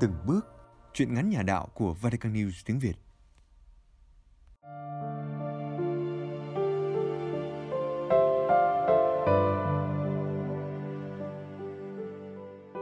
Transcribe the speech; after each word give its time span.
từng 0.00 0.12
bước, 0.26 0.46
chuyện 0.92 1.14
ngắn 1.14 1.30
nhà 1.30 1.42
đạo 1.42 1.68
của 1.74 1.94
Vatican 1.94 2.32
News 2.32 2.62
tiếng 2.66 2.78
Việt. 2.78 2.94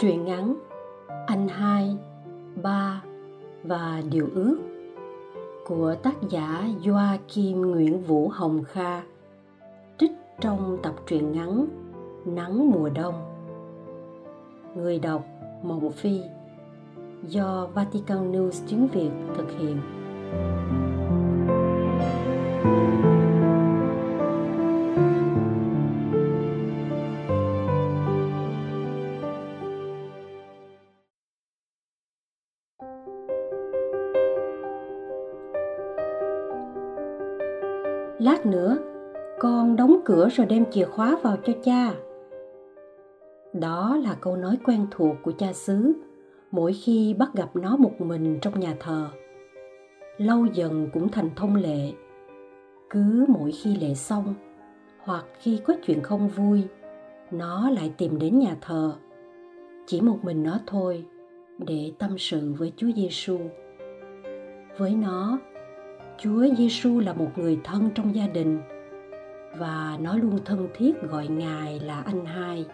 Truyện 0.00 0.24
ngắn 0.24 0.54
Anh 1.26 1.48
hai, 1.48 1.96
ba 2.62 3.02
và 3.62 4.02
Điều 4.10 4.28
ước 4.34 4.58
của 5.66 5.94
tác 6.02 6.14
giả 6.30 6.68
doa 6.84 7.18
kim 7.28 7.62
Nguyễn 7.62 8.00
Vũ 8.00 8.28
Hồng 8.28 8.64
Kha 8.64 9.02
trích 9.98 10.12
trong 10.40 10.78
tập 10.82 10.94
truyện 11.06 11.32
ngắn 11.32 11.68
Nắng 12.26 12.70
mùa 12.70 12.88
đông. 12.88 13.14
Người 14.76 14.98
đọc 14.98 15.24
Mộng 15.62 15.92
Phi 15.92 16.20
do 17.22 17.68
Vatican 17.74 18.32
News 18.32 18.50
tiếng 18.70 18.88
Việt 18.88 19.10
thực 19.36 19.50
hiện. 19.58 19.80
Lát 38.18 38.46
nữa, 38.46 38.78
con 39.38 39.76
đóng 39.76 40.00
cửa 40.04 40.28
rồi 40.28 40.46
đem 40.46 40.64
chìa 40.70 40.84
khóa 40.84 41.18
vào 41.22 41.36
cho 41.44 41.52
cha. 41.64 41.94
Đó 43.52 43.96
là 44.04 44.16
câu 44.20 44.36
nói 44.36 44.58
quen 44.64 44.86
thuộc 44.90 45.16
của 45.22 45.32
cha 45.38 45.52
xứ 45.52 45.92
mỗi 46.50 46.72
khi 46.72 47.14
bắt 47.18 47.30
gặp 47.34 47.56
nó 47.56 47.76
một 47.76 48.00
mình 48.00 48.38
trong 48.42 48.60
nhà 48.60 48.74
thờ 48.80 49.08
lâu 50.16 50.46
dần 50.46 50.88
cũng 50.92 51.08
thành 51.08 51.30
thông 51.36 51.56
lệ 51.56 51.92
cứ 52.90 53.24
mỗi 53.28 53.52
khi 53.52 53.76
lễ 53.76 53.94
xong 53.94 54.34
hoặc 54.98 55.24
khi 55.40 55.60
có 55.66 55.74
chuyện 55.86 56.02
không 56.02 56.28
vui 56.28 56.64
nó 57.30 57.70
lại 57.70 57.92
tìm 57.98 58.18
đến 58.18 58.38
nhà 58.38 58.56
thờ 58.60 58.94
chỉ 59.86 60.00
một 60.00 60.18
mình 60.22 60.42
nó 60.42 60.58
thôi 60.66 61.04
để 61.58 61.92
tâm 61.98 62.18
sự 62.18 62.54
với 62.58 62.72
Chúa 62.76 62.90
Giêsu. 62.96 63.38
Với 64.78 64.94
nó, 64.94 65.38
Chúa 66.18 66.46
Giêsu 66.58 67.00
là 67.00 67.12
một 67.12 67.30
người 67.36 67.58
thân 67.64 67.90
trong 67.94 68.14
gia 68.14 68.26
đình 68.26 68.60
và 69.58 69.98
nó 70.00 70.16
luôn 70.16 70.38
thân 70.44 70.68
thiết 70.74 71.02
gọi 71.02 71.28
Ngài 71.28 71.80
là 71.80 72.02
anh 72.02 72.24
hai. 72.24 72.66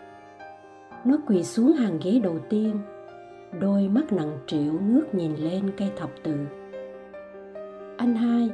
Nó 1.04 1.18
quỳ 1.26 1.42
xuống 1.42 1.72
hàng 1.72 1.98
ghế 2.04 2.20
đầu 2.22 2.38
tiên 2.50 2.78
đôi 3.60 3.88
mắt 3.88 4.12
nặng 4.12 4.38
trĩu 4.46 4.72
ngước 4.72 5.14
nhìn 5.14 5.34
lên 5.36 5.70
cây 5.76 5.90
thập 5.96 6.10
tự. 6.22 6.34
Anh 7.96 8.14
hai, 8.14 8.50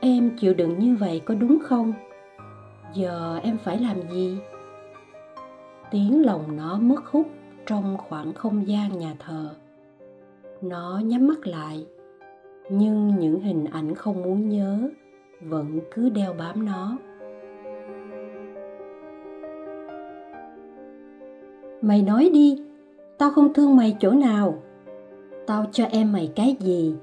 em 0.00 0.30
chịu 0.36 0.54
đựng 0.54 0.78
như 0.78 0.96
vậy 0.96 1.22
có 1.24 1.34
đúng 1.34 1.58
không? 1.62 1.92
Giờ 2.94 3.40
em 3.42 3.58
phải 3.58 3.78
làm 3.78 3.96
gì? 4.12 4.38
Tiếng 5.90 6.26
lòng 6.26 6.56
nó 6.56 6.78
mất 6.78 7.06
hút 7.06 7.26
trong 7.66 7.96
khoảng 7.98 8.32
không 8.32 8.68
gian 8.68 8.98
nhà 8.98 9.14
thờ. 9.18 9.48
Nó 10.62 11.00
nhắm 11.04 11.26
mắt 11.26 11.46
lại, 11.46 11.86
nhưng 12.70 13.18
những 13.18 13.40
hình 13.40 13.64
ảnh 13.64 13.94
không 13.94 14.22
muốn 14.22 14.48
nhớ 14.48 14.78
vẫn 15.40 15.80
cứ 15.94 16.08
đeo 16.08 16.32
bám 16.32 16.66
nó. 16.66 16.98
Mày 21.82 22.02
nói 22.02 22.30
đi 22.32 22.62
tao 23.18 23.30
không 23.30 23.54
thương 23.54 23.76
mày 23.76 23.96
chỗ 24.00 24.10
nào. 24.10 24.62
Tao 25.46 25.64
cho 25.72 25.84
em 25.84 26.12
mày 26.12 26.32
cái 26.36 26.56
gì, 26.60 26.94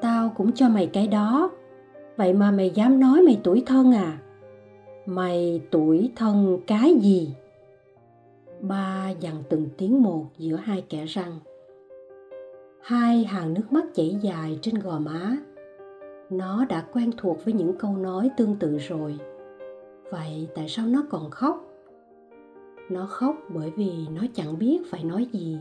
tao 0.00 0.32
cũng 0.36 0.52
cho 0.52 0.68
mày 0.68 0.86
cái 0.86 1.08
đó. 1.08 1.50
Vậy 2.16 2.32
mà 2.32 2.50
mày 2.50 2.70
dám 2.70 3.00
nói 3.00 3.20
mày 3.20 3.40
tuổi 3.44 3.62
thân 3.66 3.92
à? 3.92 4.18
Mày 5.06 5.60
tuổi 5.70 6.10
thân 6.16 6.58
cái 6.66 6.94
gì? 6.94 7.34
Ba 8.60 9.10
dằn 9.20 9.34
từng 9.48 9.66
tiếng 9.78 10.02
một 10.02 10.24
giữa 10.38 10.56
hai 10.56 10.84
kẻ 10.88 11.04
răng. 11.04 11.38
Hai 12.82 13.24
hàng 13.24 13.54
nước 13.54 13.72
mắt 13.72 13.84
chảy 13.94 14.16
dài 14.20 14.58
trên 14.62 14.74
gò 14.74 14.98
má. 14.98 15.36
Nó 16.30 16.64
đã 16.64 16.84
quen 16.92 17.10
thuộc 17.16 17.44
với 17.44 17.54
những 17.54 17.78
câu 17.78 17.96
nói 17.96 18.30
tương 18.36 18.56
tự 18.56 18.78
rồi. 18.78 19.18
Vậy 20.10 20.48
tại 20.54 20.68
sao 20.68 20.86
nó 20.86 21.02
còn 21.10 21.30
khóc? 21.30 21.71
Nó 22.92 23.06
khóc 23.06 23.36
bởi 23.48 23.70
vì 23.70 23.92
nó 24.14 24.22
chẳng 24.34 24.58
biết 24.58 24.78
phải 24.90 25.04
nói 25.04 25.26
gì. 25.32 25.58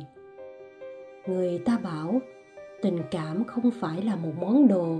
Người 1.27 1.57
ta 1.57 1.77
bảo, 1.83 2.19
tình 2.81 2.97
cảm 3.11 3.43
không 3.43 3.71
phải 3.71 4.01
là 4.01 4.15
một 4.15 4.31
món 4.39 4.67
đồ, 4.67 4.97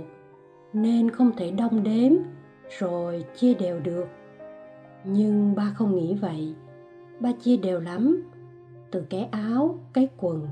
nên 0.72 1.10
không 1.10 1.32
thể 1.36 1.50
đong 1.50 1.82
đếm 1.82 2.12
rồi 2.78 3.24
chia 3.36 3.54
đều 3.54 3.80
được. 3.80 4.06
Nhưng 5.04 5.54
ba 5.54 5.72
không 5.74 5.96
nghĩ 5.96 6.14
vậy. 6.14 6.54
Ba 7.20 7.32
chia 7.32 7.56
đều 7.56 7.80
lắm, 7.80 8.22
từ 8.90 9.04
cái 9.10 9.28
áo, 9.30 9.78
cái 9.92 10.08
quần, 10.16 10.48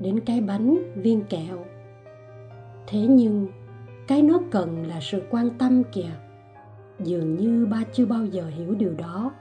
đến 0.00 0.20
cái 0.20 0.40
bánh 0.40 0.76
viên 0.96 1.24
kẹo. 1.24 1.64
Thế 2.86 2.98
nhưng, 2.98 3.48
cái 4.08 4.22
nó 4.22 4.40
cần 4.50 4.86
là 4.86 4.98
sự 5.00 5.22
quan 5.30 5.50
tâm 5.58 5.82
kìa. 5.92 6.10
Dường 7.00 7.36
như 7.36 7.66
ba 7.66 7.82
chưa 7.92 8.06
bao 8.06 8.26
giờ 8.26 8.46
hiểu 8.46 8.74
điều 8.74 8.94
đó 8.94 9.32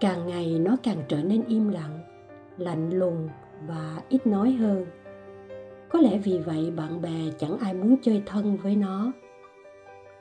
càng 0.00 0.26
ngày 0.26 0.58
nó 0.58 0.76
càng 0.82 1.02
trở 1.08 1.22
nên 1.22 1.44
im 1.48 1.68
lặng, 1.68 1.98
lạnh 2.58 2.90
lùng 2.90 3.28
và 3.66 4.02
ít 4.08 4.26
nói 4.26 4.50
hơn. 4.50 4.86
Có 5.88 5.98
lẽ 5.98 6.18
vì 6.18 6.38
vậy 6.38 6.72
bạn 6.76 7.02
bè 7.02 7.30
chẳng 7.38 7.58
ai 7.58 7.74
muốn 7.74 7.96
chơi 8.02 8.22
thân 8.26 8.56
với 8.56 8.76
nó. 8.76 9.12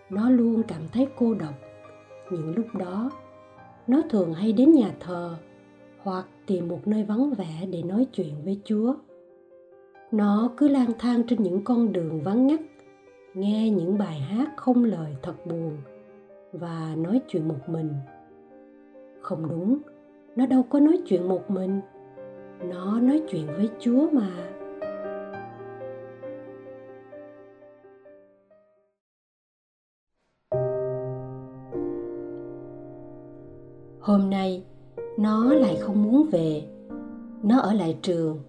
Nó 0.10 0.30
luôn 0.30 0.64
cảm 0.68 0.82
thấy 0.94 1.08
cô 1.16 1.34
độc. 1.34 1.54
Những 2.32 2.56
lúc 2.56 2.76
đó, 2.76 3.12
nó 3.88 4.02
thường 4.10 4.34
hay 4.34 4.54
đến 4.54 4.72
nhà 4.72 4.92
thờ 5.00 5.36
hoặc 6.04 6.26
tìm 6.46 6.68
một 6.68 6.80
nơi 6.86 7.04
vắng 7.04 7.34
vẻ 7.34 7.66
để 7.72 7.84
nói 7.84 8.08
chuyện 8.14 8.34
với 8.46 8.60
chúa. 8.66 8.96
Nó 10.12 10.52
cứ 10.58 10.68
lang 10.68 10.92
thang 11.00 11.24
trên 11.28 11.44
những 11.44 11.64
con 11.64 11.94
đường 11.94 12.22
vắng 12.22 12.48
ngắt, 12.48 12.60
nghe 13.34 13.70
những 13.70 13.98
bài 13.98 14.20
hát 14.20 14.50
không 14.56 14.84
lời 14.84 15.16
thật 15.22 15.46
buồn 15.46 15.78
và 16.54 16.96
nói 16.98 17.22
chuyện 17.28 17.48
một 17.48 17.70
mình 17.70 17.94
không 19.22 19.50
đúng, 19.50 19.78
nó 20.36 20.46
đâu 20.46 20.64
có 20.64 20.80
nói 20.80 21.02
chuyện 21.06 21.28
một 21.28 21.52
mình. 21.52 21.82
Nó 22.64 23.00
nói 23.00 23.24
chuyện 23.30 23.48
với 23.48 23.70
chúa 23.80 24.10
mà. 24.12 24.30
Hôm 34.00 34.30
nay, 34.30 34.64
nó 35.18 35.54
lại 35.54 35.78
không 35.82 36.04
muốn 36.04 36.30
về. 36.32 36.64
Nó 37.44 37.60
ở 37.60 37.74
lại 37.74 37.98
trường. 38.02 38.40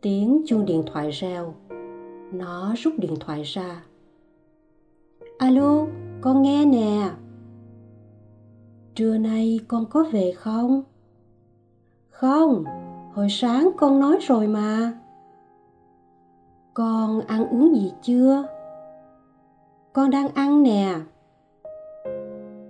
Tiếng 0.00 0.42
chuông 0.46 0.66
điện 0.66 0.82
thoại 0.86 1.10
reo. 1.10 1.54
Nó 2.32 2.74
rút 2.76 2.94
điện 2.98 3.14
thoại 3.20 3.42
ra. 3.42 3.82
Alo, 5.38 5.86
con 6.20 6.42
nghe 6.42 6.64
nè 6.64 7.10
trưa 8.94 9.18
nay 9.18 9.60
con 9.68 9.86
có 9.90 10.04
về 10.12 10.32
không? 10.32 10.82
Không, 12.10 12.64
hồi 13.14 13.26
sáng 13.30 13.70
con 13.76 14.00
nói 14.00 14.18
rồi 14.20 14.46
mà. 14.46 14.92
Con 16.74 17.20
ăn 17.20 17.48
uống 17.48 17.74
gì 17.74 17.92
chưa? 18.02 18.44
Con 19.92 20.10
đang 20.10 20.28
ăn 20.28 20.62
nè. 20.62 20.94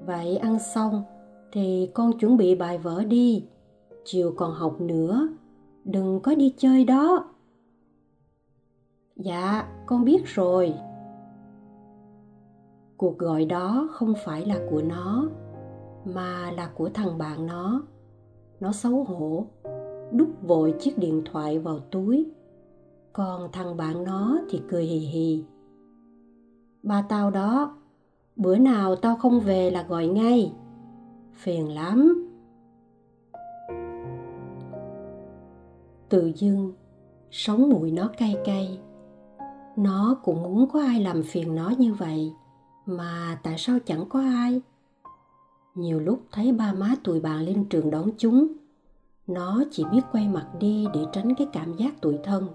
Vậy 0.07 0.37
ăn 0.37 0.59
xong 0.59 1.03
thì 1.53 1.91
con 1.95 2.19
chuẩn 2.19 2.37
bị 2.37 2.55
bài 2.55 2.79
vở 2.79 3.05
đi. 3.05 3.47
Chiều 4.05 4.35
còn 4.37 4.53
học 4.53 4.81
nữa. 4.81 5.29
Đừng 5.85 6.21
có 6.21 6.35
đi 6.35 6.55
chơi 6.57 6.85
đó. 6.85 7.25
Dạ 9.17 9.69
con 9.87 10.05
biết 10.05 10.23
rồi. 10.25 10.75
Cuộc 12.97 13.19
gọi 13.19 13.45
đó 13.45 13.89
không 13.93 14.15
phải 14.25 14.47
là 14.47 14.57
của 14.71 14.83
nó 14.83 15.29
mà 16.05 16.51
là 16.51 16.71
của 16.75 16.91
thằng 16.95 17.19
bạn 17.19 17.47
nó. 17.47 17.83
Nó 18.61 18.73
xấu 18.73 19.05
hổ, 19.05 19.47
đút 20.13 20.29
vội 20.43 20.75
chiếc 20.81 20.99
điện 20.99 21.23
thoại 21.25 21.59
vào 21.59 21.79
túi. 21.79 22.31
Còn 23.13 23.53
thằng 23.53 23.77
bạn 23.77 24.05
nó 24.05 24.39
thì 24.51 24.63
cười 24.69 24.85
hì 24.85 24.99
hì. 24.99 25.45
Ba 26.83 27.03
tao 27.09 27.31
đó, 27.31 27.77
bữa 28.37 28.57
nào 28.57 28.97
tao 28.97 29.17
không 29.17 29.41
về 29.41 29.71
là 29.71 29.83
gọi 29.83 30.07
ngay. 30.07 30.53
Phiền 31.33 31.75
lắm. 31.75 32.27
Tự 36.09 36.33
dưng 36.35 36.73
sống 37.31 37.71
mũi 37.71 37.91
nó 37.91 38.11
cay 38.19 38.37
cay. 38.45 38.79
Nó 39.77 40.17
cũng 40.25 40.43
muốn 40.43 40.69
có 40.73 40.81
ai 40.81 41.01
làm 41.01 41.23
phiền 41.23 41.55
nó 41.55 41.73
như 41.79 41.95
vậy, 41.95 42.33
mà 42.87 43.41
tại 43.43 43.55
sao 43.59 43.79
chẳng 43.87 44.09
có 44.09 44.21
ai? 44.21 44.61
Nhiều 45.75 46.01
lúc 46.01 46.19
thấy 46.33 46.53
ba 46.53 46.73
má 46.73 46.95
tụi 47.05 47.21
bạn 47.21 47.41
lên 47.41 47.65
trường 47.65 47.91
đón 47.91 48.11
chúng, 48.19 48.47
nó 49.27 49.65
chỉ 49.71 49.85
biết 49.93 50.01
quay 50.13 50.29
mặt 50.29 50.47
đi 50.61 50.87
để 50.95 51.01
tránh 51.13 51.35
cái 51.35 51.47
cảm 51.53 51.77
giác 51.77 52.01
tủi 52.01 52.19
thân. 52.25 52.47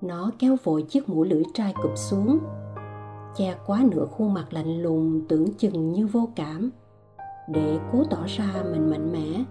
Nó 0.00 0.30
kéo 0.38 0.56
vội 0.64 0.82
chiếc 0.82 1.08
mũ 1.08 1.24
lưỡi 1.24 1.42
trai 1.54 1.74
cụp 1.82 1.92
xuống, 1.96 2.38
che 3.36 3.56
quá 3.66 3.80
nửa 3.90 4.06
khuôn 4.06 4.34
mặt 4.34 4.46
lạnh 4.50 4.82
lùng 4.82 5.22
tưởng 5.28 5.54
chừng 5.58 5.92
như 5.92 6.06
vô 6.06 6.28
cảm. 6.36 6.70
Để 7.48 7.78
cố 7.92 8.04
tỏ 8.10 8.18
ra 8.26 8.64
mình 8.72 8.90
mạnh 8.90 9.12
mẽ, 9.12 9.44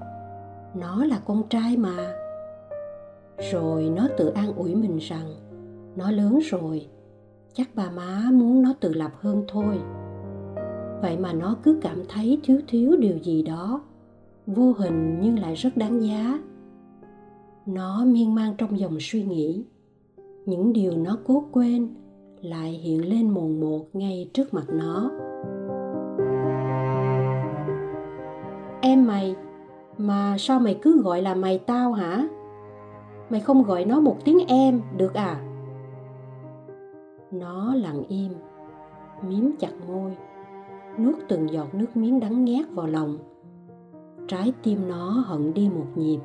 nó 0.75 1.05
là 1.05 1.19
con 1.25 1.43
trai 1.49 1.77
mà. 1.77 2.13
Rồi 3.51 3.83
nó 3.95 4.07
tự 4.17 4.27
an 4.27 4.53
ủi 4.55 4.75
mình 4.75 4.97
rằng, 4.97 5.35
nó 5.95 6.11
lớn 6.11 6.39
rồi, 6.39 6.87
chắc 7.53 7.69
bà 7.75 7.89
má 7.89 8.29
muốn 8.31 8.61
nó 8.61 8.73
tự 8.79 8.93
lập 8.93 9.11
hơn 9.19 9.43
thôi 9.47 9.79
vậy 11.03 11.17
mà 11.17 11.33
nó 11.33 11.55
cứ 11.63 11.79
cảm 11.81 11.97
thấy 12.09 12.39
thiếu 12.43 12.59
thiếu 12.67 12.95
điều 12.99 13.17
gì 13.17 13.43
đó, 13.43 13.81
vô 14.47 14.73
hình 14.77 15.19
nhưng 15.21 15.39
lại 15.39 15.55
rất 15.55 15.77
đáng 15.77 16.03
giá. 16.03 16.39
Nó 17.65 18.05
miên 18.05 18.35
man 18.35 18.53
trong 18.57 18.79
dòng 18.79 18.97
suy 18.99 19.23
nghĩ. 19.23 19.63
Những 20.45 20.73
điều 20.73 20.97
nó 20.97 21.17
cố 21.25 21.43
quên 21.51 21.87
lại 22.41 22.71
hiện 22.71 23.09
lên 23.09 23.29
mồn 23.29 23.59
một 23.59 23.85
ngay 23.93 24.29
trước 24.33 24.53
mặt 24.53 24.63
nó. 24.69 25.11
Em 28.81 29.07
mày, 29.07 29.35
mà 29.97 30.35
sao 30.39 30.59
mày 30.59 30.79
cứ 30.81 31.01
gọi 31.01 31.21
là 31.21 31.35
mày 31.35 31.59
tao 31.59 31.93
hả? 31.93 32.27
Mày 33.29 33.39
không 33.39 33.63
gọi 33.63 33.85
nó 33.85 33.99
một 33.99 34.17
tiếng 34.25 34.39
em, 34.47 34.81
được 34.97 35.13
à? 35.13 35.41
Nó 37.31 37.75
lặng 37.75 38.03
im, 38.07 38.31
miếm 39.27 39.51
chặt 39.59 39.71
môi 39.87 40.11
nuốt 40.99 41.15
từng 41.27 41.49
giọt 41.49 41.73
nước 41.73 41.97
miếng 41.97 42.19
đắng 42.19 42.45
ngát 42.45 42.71
vào 42.71 42.87
lòng. 42.87 43.17
Trái 44.27 44.53
tim 44.63 44.87
nó 44.87 45.23
hận 45.25 45.53
đi 45.53 45.69
một 45.69 45.85
nhịp. 45.95 46.19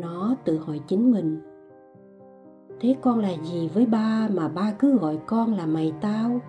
Nó 0.00 0.34
tự 0.44 0.58
hỏi 0.58 0.80
chính 0.86 1.10
mình, 1.10 1.40
thế 2.80 2.96
con 3.02 3.18
là 3.18 3.32
gì 3.42 3.70
với 3.74 3.86
ba 3.86 4.28
mà 4.34 4.48
ba 4.48 4.72
cứ 4.78 4.98
gọi 4.98 5.18
con 5.26 5.54
là 5.54 5.66
mày 5.66 5.92
tao? 6.00 6.40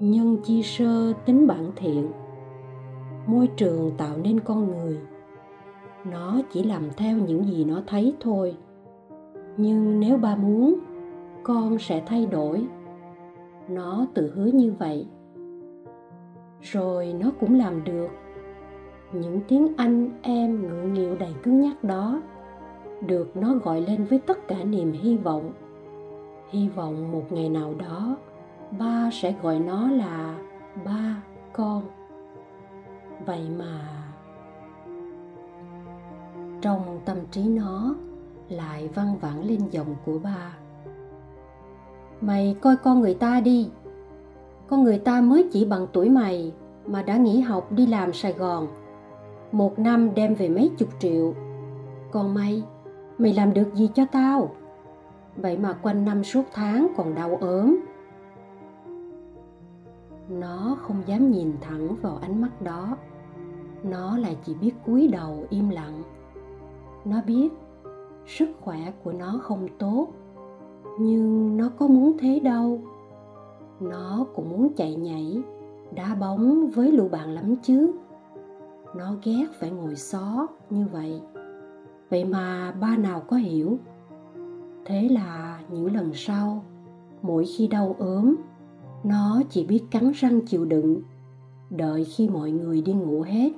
Nhân 0.00 0.36
chi 0.44 0.62
sơ 0.62 1.12
tính 1.12 1.46
bản 1.46 1.72
thiện, 1.76 2.10
môi 3.26 3.46
trường 3.46 3.90
tạo 3.98 4.16
nên 4.22 4.40
con 4.40 4.66
người. 4.66 4.98
Nó 6.04 6.40
chỉ 6.52 6.62
làm 6.62 6.82
theo 6.96 7.16
những 7.16 7.44
gì 7.44 7.64
nó 7.64 7.82
thấy 7.86 8.14
thôi. 8.20 8.56
Nhưng 9.56 10.00
nếu 10.00 10.16
ba 10.16 10.36
muốn, 10.36 10.74
con 11.42 11.78
sẽ 11.78 12.02
thay 12.06 12.26
đổi 12.26 12.66
nó 13.70 14.06
tự 14.14 14.32
hứa 14.34 14.46
như 14.46 14.72
vậy. 14.78 15.06
Rồi 16.60 17.14
nó 17.20 17.30
cũng 17.40 17.58
làm 17.58 17.84
được. 17.84 18.08
Những 19.12 19.40
tiếng 19.48 19.72
anh 19.76 20.10
em 20.22 20.62
ngượng 20.62 20.94
nghịu 20.94 21.16
đầy 21.16 21.34
cứng 21.42 21.60
nhắc 21.60 21.84
đó 21.84 22.22
được 23.06 23.36
nó 23.36 23.54
gọi 23.54 23.80
lên 23.80 24.04
với 24.04 24.18
tất 24.18 24.48
cả 24.48 24.64
niềm 24.64 24.92
hy 24.92 25.16
vọng. 25.16 25.52
Hy 26.50 26.68
vọng 26.68 27.12
một 27.12 27.32
ngày 27.32 27.48
nào 27.48 27.74
đó, 27.74 28.16
ba 28.78 29.10
sẽ 29.12 29.34
gọi 29.42 29.58
nó 29.58 29.90
là 29.90 30.38
ba 30.84 31.22
con. 31.52 31.82
Vậy 33.26 33.48
mà 33.58 34.00
trong 36.60 37.00
tâm 37.04 37.16
trí 37.30 37.48
nó 37.48 37.94
lại 38.48 38.88
văng 38.94 39.18
vẳng 39.18 39.44
lên 39.44 39.60
giọng 39.70 39.94
của 40.04 40.18
ba 40.18 40.59
mày 42.20 42.56
coi 42.60 42.76
con 42.76 43.00
người 43.00 43.14
ta 43.14 43.40
đi. 43.40 43.70
Con 44.66 44.82
người 44.82 44.98
ta 44.98 45.20
mới 45.20 45.48
chỉ 45.52 45.64
bằng 45.64 45.86
tuổi 45.92 46.08
mày 46.08 46.52
mà 46.86 47.02
đã 47.02 47.16
nghỉ 47.16 47.40
học 47.40 47.72
đi 47.72 47.86
làm 47.86 48.12
sài 48.12 48.32
gòn. 48.32 48.68
Một 49.52 49.78
năm 49.78 50.14
đem 50.14 50.34
về 50.34 50.48
mấy 50.48 50.70
chục 50.78 50.88
triệu. 50.98 51.34
Còn 52.12 52.34
mày 52.34 52.62
mày 53.18 53.32
làm 53.32 53.54
được 53.54 53.74
gì 53.74 53.90
cho 53.94 54.04
tao? 54.12 54.50
Vậy 55.36 55.58
mà 55.58 55.72
quanh 55.72 56.04
năm 56.04 56.24
suốt 56.24 56.42
tháng 56.52 56.88
còn 56.96 57.14
đau 57.14 57.38
ốm. 57.40 57.76
Nó 60.28 60.76
không 60.80 61.02
dám 61.06 61.30
nhìn 61.30 61.52
thẳng 61.60 61.96
vào 62.02 62.18
ánh 62.22 62.40
mắt 62.40 62.62
đó. 62.62 62.96
Nó 63.82 64.18
lại 64.18 64.36
chỉ 64.44 64.54
biết 64.54 64.72
cúi 64.86 65.08
đầu 65.08 65.44
im 65.50 65.68
lặng. 65.68 66.02
Nó 67.04 67.22
biết 67.26 67.48
sức 68.26 68.48
khỏe 68.60 68.92
của 69.04 69.12
nó 69.12 69.40
không 69.42 69.68
tốt 69.78 70.08
nhưng 70.98 71.56
nó 71.56 71.70
có 71.78 71.86
muốn 71.86 72.16
thế 72.18 72.40
đâu. 72.40 72.80
Nó 73.80 74.26
cũng 74.34 74.50
muốn 74.50 74.68
chạy 74.76 74.94
nhảy, 74.94 75.42
đá 75.94 76.14
bóng 76.14 76.70
với 76.70 76.92
lũ 76.92 77.08
bạn 77.08 77.28
lắm 77.34 77.56
chứ. 77.62 77.92
Nó 78.96 79.14
ghét 79.24 79.46
phải 79.60 79.70
ngồi 79.70 79.96
xó 79.96 80.46
như 80.70 80.86
vậy. 80.92 81.20
Vậy 82.10 82.24
mà 82.24 82.72
ba 82.80 82.96
nào 82.96 83.22
có 83.28 83.36
hiểu? 83.36 83.78
Thế 84.84 85.08
là 85.08 85.60
những 85.70 85.94
lần 85.94 86.10
sau, 86.14 86.64
mỗi 87.22 87.44
khi 87.46 87.68
đau 87.68 87.96
ốm, 87.98 88.36
nó 89.04 89.42
chỉ 89.50 89.66
biết 89.66 89.82
cắn 89.90 90.12
răng 90.14 90.40
chịu 90.40 90.64
đựng. 90.64 91.02
Đợi 91.70 92.04
khi 92.04 92.28
mọi 92.28 92.50
người 92.50 92.82
đi 92.82 92.92
ngủ 92.92 93.22
hết, 93.22 93.50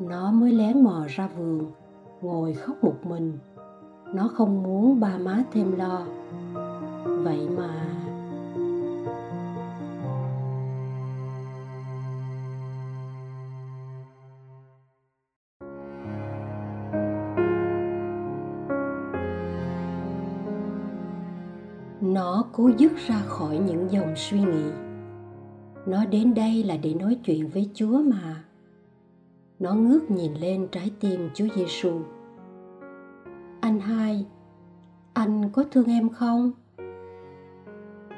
nó 0.00 0.32
mới 0.32 0.52
lén 0.52 0.84
mò 0.84 1.04
ra 1.08 1.28
vườn, 1.38 1.66
ngồi 2.22 2.52
khóc 2.52 2.84
một 2.84 2.96
mình. 3.04 3.32
Nó 4.14 4.28
không 4.28 4.62
muốn 4.62 5.00
ba 5.00 5.18
má 5.18 5.44
thêm 5.52 5.76
lo 5.76 6.06
vậy 7.22 7.48
mà 7.56 7.86
nó 22.00 22.44
cố 22.52 22.70
dứt 22.78 22.92
ra 23.06 23.22
khỏi 23.26 23.58
những 23.58 23.86
dòng 23.90 24.12
suy 24.16 24.40
nghĩ. 24.40 24.70
Nó 25.86 26.04
đến 26.04 26.34
đây 26.34 26.64
là 26.64 26.76
để 26.76 26.94
nói 26.94 27.18
chuyện 27.24 27.48
với 27.48 27.70
chúa 27.74 28.02
mà. 28.02 28.44
Nó 29.58 29.74
ngước 29.74 30.10
nhìn 30.10 30.34
lên 30.34 30.68
trái 30.72 30.90
tim 31.00 31.30
chúa 31.34 31.46
giêsu 31.56 32.00
anh 33.62 33.80
hai, 33.80 34.26
anh 35.12 35.50
có 35.52 35.64
thương 35.70 35.86
em 35.86 36.08
không? 36.08 36.52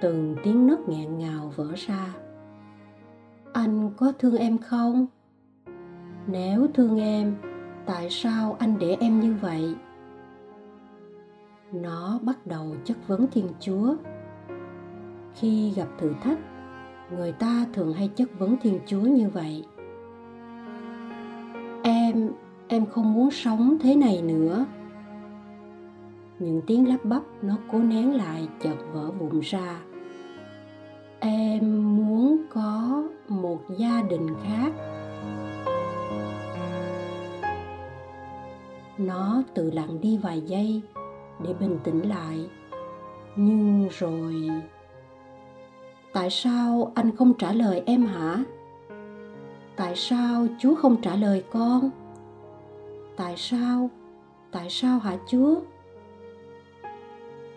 Từng 0.05 0.37
tiếng 0.43 0.67
nấc 0.67 0.89
nghẹn 0.89 1.19
ngào 1.19 1.53
vỡ 1.57 1.67
ra. 1.77 2.15
Anh 3.53 3.91
có 3.97 4.13
thương 4.19 4.37
em 4.37 4.59
không? 4.59 5.07
Nếu 6.27 6.67
thương 6.75 7.01
em, 7.01 7.37
tại 7.87 8.11
sao 8.11 8.57
anh 8.59 8.79
để 8.79 8.97
em 9.01 9.21
như 9.21 9.35
vậy? 9.41 9.75
Nó 11.73 12.19
bắt 12.23 12.47
đầu 12.47 12.77
chất 12.85 12.97
vấn 13.07 13.27
thiên 13.33 13.49
chúa. 13.61 13.95
Khi 15.35 15.71
gặp 15.71 15.89
thử 15.99 16.13
thách, 16.23 16.39
người 17.17 17.33
ta 17.33 17.67
thường 17.73 17.93
hay 17.93 18.09
chất 18.09 18.39
vấn 18.39 18.57
thiên 18.63 18.81
chúa 18.87 19.01
như 19.01 19.29
vậy. 19.29 19.65
Em 21.83 22.31
em 22.69 22.87
không 22.87 23.13
muốn 23.13 23.31
sống 23.31 23.77
thế 23.81 23.97
này 23.97 24.23
nữa. 24.23 24.67
Những 26.39 26.63
tiếng 26.67 26.89
lắp 26.89 27.05
bắp 27.05 27.23
nó 27.43 27.57
cố 27.73 27.79
nén 27.79 28.15
lại 28.15 28.49
chợt 28.61 28.77
vỡ 28.93 29.11
vụn 29.11 29.41
ra 29.41 29.81
em 31.27 31.97
muốn 31.97 32.43
có 32.55 33.03
một 33.29 33.59
gia 33.79 34.03
đình 34.03 34.27
khác. 34.45 34.73
Nó 38.99 39.43
tự 39.55 39.71
lặng 39.71 40.01
đi 40.01 40.19
vài 40.19 40.41
giây 40.41 40.83
để 41.45 41.55
bình 41.61 41.79
tĩnh 41.85 42.09
lại. 42.09 42.47
Nhưng 43.37 43.89
rồi, 43.91 44.51
tại 46.13 46.31
sao 46.31 46.93
anh 46.95 47.17
không 47.17 47.35
trả 47.39 47.53
lời 47.53 47.83
em 47.87 48.07
hả? 48.07 48.45
Tại 49.77 49.97
sao 49.97 50.47
chúa 50.59 50.75
không 50.75 50.97
trả 51.03 51.17
lời 51.17 51.45
con? 51.53 51.91
Tại 53.17 53.35
sao 53.37 53.91
tại 54.51 54.71
sao 54.71 54.99
hả 54.99 55.17
chúa? 55.29 55.57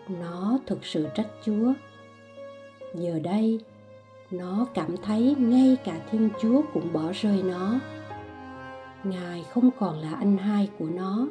Nó 0.08 0.58
thực 0.66 0.84
sự 0.84 1.08
trách 1.14 1.28
chúa 1.44 1.72
giờ 2.94 3.18
đây, 3.22 3.60
nó 4.30 4.66
cảm 4.74 4.96
thấy 4.96 5.36
ngay 5.38 5.76
cả 5.84 6.00
thiên 6.10 6.28
chúa 6.40 6.62
cũng 6.74 6.92
bỏ 6.92 7.12
rơi 7.12 7.42
nó. 7.42 7.74
Ngài 9.04 9.44
không 9.50 9.70
còn 9.78 9.98
là 9.98 10.12
anh 10.12 10.36
hai 10.36 10.70
của 10.78 10.88
nó, 10.94 11.26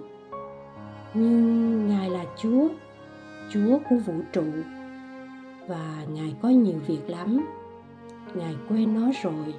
nhưng 1.13 1.87
ngài 1.87 2.09
là 2.09 2.25
chúa 2.37 2.67
chúa 3.49 3.79
của 3.89 3.95
vũ 4.05 4.13
trụ. 4.33 4.45
Và 5.67 6.05
ngài 6.13 6.35
có 6.41 6.49
nhiều 6.49 6.79
việc 6.87 7.09
lắm, 7.09 7.45
ngài 8.33 8.55
quên 8.69 8.95
nó 8.95 9.11
rồi. 9.23 9.53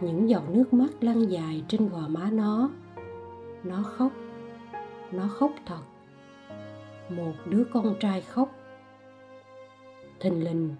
Những 0.00 0.28
giọt 0.28 0.42
nước 0.48 0.74
mắt 0.74 0.90
lăn 1.00 1.30
dài 1.30 1.62
trên 1.68 1.88
gò 1.88 2.08
má 2.08 2.30
nó 2.32 2.70
nó 3.64 3.82
khóc 3.82 4.12
nó 5.12 5.28
khóc 5.28 5.52
thật. 5.66 5.80
Một 7.08 7.32
đứa 7.46 7.64
con 7.72 7.94
trai 8.00 8.20
khóc 8.20 8.48
thình 10.20 10.44
lình 10.44 10.70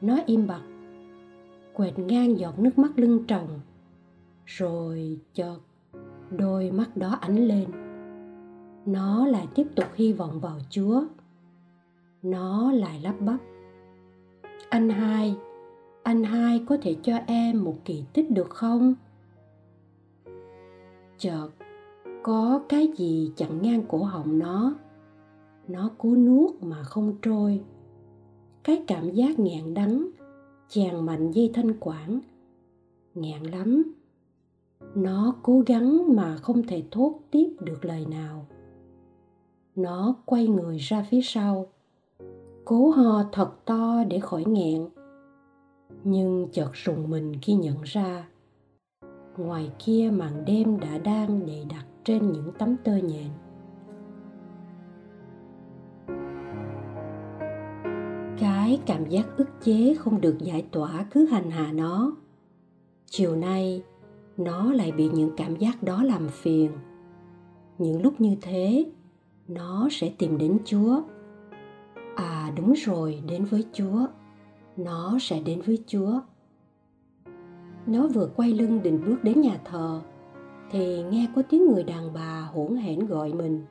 nó 0.00 0.18
im 0.26 0.46
bặt, 0.46 0.62
quẹt 1.72 1.98
ngang 1.98 2.38
giọt 2.38 2.58
nước 2.58 2.78
mắt 2.78 2.98
lưng 2.98 3.24
tròng, 3.28 3.60
rồi 4.46 5.20
chợt 5.34 5.58
đôi 6.30 6.70
mắt 6.70 6.96
đó 6.96 7.18
ánh 7.20 7.36
lên. 7.36 7.68
Nó 8.86 9.26
lại 9.26 9.48
tiếp 9.54 9.66
tục 9.76 9.86
hy 9.94 10.12
vọng 10.12 10.40
vào 10.40 10.58
chúa. 10.70 11.02
Nó 12.22 12.72
lại 12.72 13.00
lắp 13.00 13.14
bắp. 13.20 13.40
Anh 14.68 14.88
hai 14.88 15.36
anh 16.02 16.24
hai 16.24 16.64
có 16.68 16.76
thể 16.82 16.96
cho 17.02 17.16
em 17.26 17.64
một 17.64 17.76
kỳ 17.84 18.04
tích 18.12 18.30
được 18.30 18.50
không? 18.50 18.94
Chợt, 21.18 21.48
có 22.22 22.60
cái 22.68 22.88
gì 22.96 23.32
chặn 23.36 23.62
ngang 23.62 23.82
cổ 23.88 24.02
họng 24.02 24.38
nó? 24.38 24.74
Nó 25.68 25.90
cố 25.98 26.16
nuốt 26.16 26.62
mà 26.62 26.82
không 26.82 27.16
trôi 27.22 27.60
cái 28.64 28.84
cảm 28.86 29.10
giác 29.10 29.38
nghẹn 29.38 29.74
đắng, 29.74 30.08
chàng 30.68 31.06
mạnh 31.06 31.30
dây 31.30 31.50
thanh 31.54 31.72
quản. 31.80 32.20
Nghẹn 33.14 33.42
lắm. 33.42 33.82
Nó 34.94 35.34
cố 35.42 35.62
gắng 35.66 36.16
mà 36.16 36.36
không 36.36 36.62
thể 36.62 36.82
thốt 36.90 37.20
tiếp 37.30 37.48
được 37.60 37.84
lời 37.84 38.06
nào. 38.06 38.46
Nó 39.76 40.16
quay 40.24 40.46
người 40.46 40.78
ra 40.78 41.06
phía 41.10 41.20
sau. 41.22 41.66
Cố 42.64 42.90
ho 42.90 43.24
thật 43.32 43.64
to 43.64 44.04
để 44.08 44.20
khỏi 44.20 44.44
nghẹn. 44.46 44.88
Nhưng 46.04 46.48
chợt 46.52 46.70
rùng 46.72 47.10
mình 47.10 47.32
khi 47.42 47.54
nhận 47.54 47.76
ra, 47.82 48.28
ngoài 49.36 49.70
kia 49.78 50.10
màn 50.12 50.44
đêm 50.46 50.80
đã 50.80 50.98
đang 50.98 51.46
đầy 51.46 51.66
đặt 51.70 51.84
trên 52.04 52.32
những 52.32 52.50
tấm 52.58 52.76
tơ 52.84 52.96
nhện. 52.96 53.28
Cái 58.64 58.80
cảm 58.86 59.08
giác 59.08 59.26
ức 59.36 59.48
chế 59.64 59.94
không 59.94 60.20
được 60.20 60.38
giải 60.38 60.64
tỏa 60.70 61.06
cứ 61.10 61.26
hành 61.26 61.50
hạ 61.50 61.72
nó. 61.72 62.12
Chiều 63.06 63.36
nay, 63.36 63.82
nó 64.36 64.72
lại 64.72 64.92
bị 64.92 65.08
những 65.08 65.30
cảm 65.36 65.56
giác 65.56 65.82
đó 65.82 66.02
làm 66.02 66.28
phiền. 66.28 66.70
Những 67.78 68.02
lúc 68.02 68.20
như 68.20 68.36
thế, 68.42 68.86
nó 69.48 69.88
sẽ 69.90 70.12
tìm 70.18 70.38
đến 70.38 70.58
chúa. 70.64 71.02
À 72.16 72.52
đúng 72.56 72.72
rồi, 72.72 73.22
đến 73.28 73.44
với 73.44 73.64
chúa. 73.72 74.06
Nó 74.76 75.18
sẽ 75.20 75.40
đến 75.40 75.60
với 75.66 75.78
chúa. 75.86 76.20
Nó 77.86 78.06
vừa 78.06 78.30
quay 78.36 78.52
lưng 78.52 78.80
định 78.82 79.00
bước 79.06 79.24
đến 79.24 79.40
nhà 79.40 79.60
thờ, 79.64 80.00
thì 80.70 81.02
nghe 81.02 81.28
có 81.36 81.42
tiếng 81.42 81.66
người 81.66 81.84
đàn 81.84 82.12
bà 82.12 82.48
hỗn 82.54 82.76
hển 82.76 83.06
gọi 83.06 83.32
mình. 83.32 83.64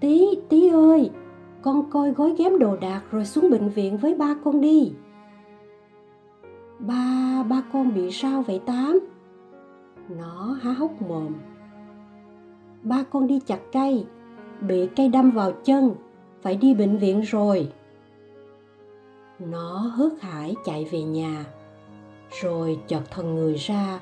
Tí 0.00 0.26
tí 0.48 0.68
ơi 0.68 1.10
con 1.62 1.90
coi 1.90 2.10
gói 2.10 2.34
ghém 2.38 2.58
đồ 2.58 2.76
đạc 2.76 3.02
rồi 3.10 3.24
xuống 3.24 3.50
bệnh 3.50 3.68
viện 3.68 3.96
với 3.96 4.14
ba 4.14 4.34
con 4.44 4.60
đi. 4.60 4.92
Ba 6.78 7.42
ba 7.48 7.62
con 7.72 7.94
bị 7.94 8.10
sao 8.10 8.42
vậy 8.42 8.60
tám? 8.66 9.00
Nó 10.08 10.58
há 10.62 10.72
hốc 10.72 11.02
mồm. 11.02 11.32
Ba 12.82 13.02
con 13.10 13.26
đi 13.26 13.40
chặt 13.46 13.60
cây, 13.72 14.06
bị 14.60 14.88
cây 14.96 15.08
đâm 15.08 15.30
vào 15.30 15.52
chân, 15.52 15.94
phải 16.42 16.56
đi 16.56 16.74
bệnh 16.74 16.96
viện 16.96 17.20
rồi. 17.20 17.72
Nó 19.38 19.78
hớt 19.78 20.12
hải 20.20 20.54
chạy 20.64 20.84
về 20.90 21.02
nhà, 21.02 21.44
rồi 22.42 22.78
chợt 22.86 23.02
thần 23.10 23.34
người 23.34 23.54
ra 23.54 24.00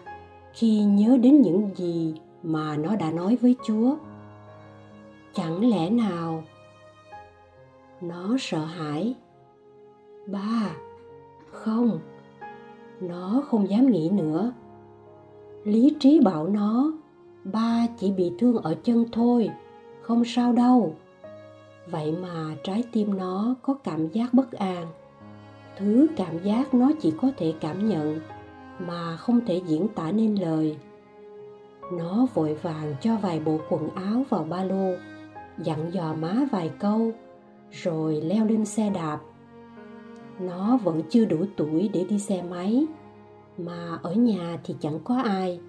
khi 0.53 0.85
nhớ 0.85 1.17
đến 1.23 1.43
những 1.43 1.71
gì 1.75 2.15
mà 2.43 2.77
nó 2.77 2.97
đã 2.97 3.11
nói 3.11 3.37
với 3.37 3.57
chúa. 3.67 3.97
Chẳng 5.35 5.71
lẽ 5.71 5.91
nào 5.91 6.45
nó 8.01 8.37
sợ 8.39 8.65
hãi. 8.65 9.15
Ba, 10.27 10.71
không. 11.51 11.99
Nó 13.01 13.43
không 13.49 13.71
dám 13.71 13.87
nghĩ 13.87 14.11
nữa. 14.11 14.53
Lý 15.65 15.97
trí 16.01 16.21
bảo 16.21 16.47
nó, 16.47 16.93
ba 17.45 17.87
chỉ 17.99 18.13
bị 18.13 18.33
thương 18.39 18.57
ở 18.57 18.75
chân 18.83 19.05
thôi, 19.13 19.51
không 20.03 20.25
sao 20.25 20.53
đâu. 20.53 20.95
Vậy 21.91 22.17
mà 22.23 22.55
trái 22.65 22.85
tim 22.93 23.17
nó 23.17 23.55
có 23.63 23.75
cảm 23.75 24.09
giác 24.09 24.35
bất 24.35 24.53
an. 24.53 24.87
Thứ 25.77 26.07
cảm 26.17 26.39
giác 26.43 26.75
nó 26.75 26.91
chỉ 27.01 27.13
có 27.21 27.31
thể 27.37 27.55
cảm 27.61 27.89
nhận, 27.89 28.21
mà 28.79 29.17
không 29.17 29.41
thể 29.47 29.61
diễn 29.67 29.89
tả 29.89 30.13
nên 30.13 30.35
lời. 30.35 30.77
Nó 31.93 32.27
vội 32.35 32.55
vàng 32.55 32.95
cho 33.01 33.17
vài 33.17 33.41
bộ 33.41 33.59
quần 33.71 33.89
áo 33.91 34.25
vào 34.29 34.45
ba 34.45 34.65
lô, 34.65 34.93
dặn 35.59 35.93
dò 35.93 36.15
má 36.15 36.35
vài 36.53 36.71
câu 36.79 37.13
rồi 37.71 38.21
leo 38.21 38.47
lên 38.47 38.65
xe 38.65 38.91
đạp. 38.91 39.21
Nó 40.41 40.77
vẫn 40.77 41.03
chưa 41.11 41.25
đủ 41.25 41.45
tuổi 41.57 41.91
để 41.93 42.05
đi 42.09 42.19
xe 42.19 42.43
máy, 42.43 42.87
mà 43.59 43.99
ở 44.03 44.15
nhà 44.15 44.59
thì 44.65 44.75
chẳng 44.81 44.99
có 45.05 45.17
ai. 45.23 45.61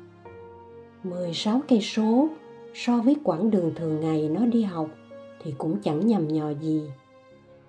16 1.04 1.62
cây 1.68 1.82
số, 1.82 2.28
so 2.74 3.02
với 3.02 3.16
quãng 3.24 3.52
đường 3.52 3.72
thường 3.76 4.00
ngày 4.00 4.30
nó 4.30 4.46
đi 4.46 4.64
học 4.64 4.88
thì 5.44 5.54
cũng 5.58 5.82
chẳng 5.82 6.08
nhầm 6.08 6.28
nhò 6.28 6.50
gì. 6.50 6.82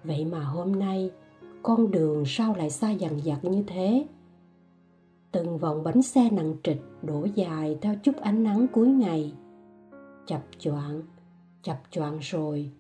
Vậy 0.04 0.24
mà 0.24 0.40
hôm 0.40 0.78
nay, 0.78 1.10
con 1.62 1.90
đường 1.90 2.24
sao 2.26 2.54
lại 2.56 2.70
xa 2.70 2.90
dằn 2.90 3.24
dặt 3.24 3.44
như 3.44 3.64
thế? 3.66 4.06
Từng 5.32 5.58
vòng 5.58 5.84
bánh 5.84 6.02
xe 6.02 6.30
nặng 6.30 6.54
trịch 6.62 6.82
đổ 7.02 7.26
dài 7.34 7.78
theo 7.80 7.94
chút 8.02 8.16
ánh 8.16 8.42
nắng 8.42 8.66
cuối 8.72 8.88
ngày. 8.88 9.32
Chập 10.26 10.42
choạng 10.58 11.02
chập 11.62 11.76
choạng 11.90 12.18
rồi 12.20 12.70